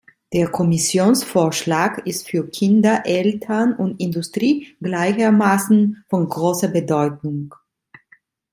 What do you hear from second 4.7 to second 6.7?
gleichermaßen von großer